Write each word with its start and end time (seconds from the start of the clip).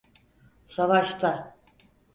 Savaşta. 0.67 1.55